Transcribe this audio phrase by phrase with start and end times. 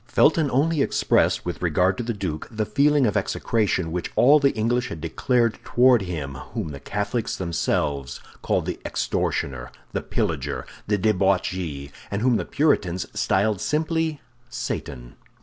[0.07, 4.49] Felton only expressed, with regard to the duke, the feeling of execration which all the
[4.55, 10.97] English had declared toward him whom the Catholics themselves called the extortioner, the pillager, the
[10.97, 14.19] debauchee, and whom the Puritans styled simply
[14.49, 15.17] Satan.